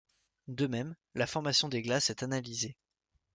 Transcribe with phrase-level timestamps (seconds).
[0.47, 2.75] De même, la formation des glaces est analysée.